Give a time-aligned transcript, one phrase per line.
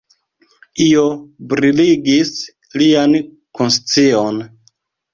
[0.85, 1.03] Io
[1.53, 2.33] briligis
[2.83, 3.17] lian
[3.61, 4.47] konscion.